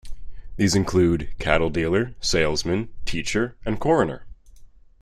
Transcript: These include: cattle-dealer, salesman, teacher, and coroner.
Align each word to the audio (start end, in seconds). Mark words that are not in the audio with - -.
These 0.55 0.73
include: 0.73 1.31
cattle-dealer, 1.37 2.15
salesman, 2.21 2.89
teacher, 3.05 3.55
and 3.63 3.79
coroner. 3.79 4.25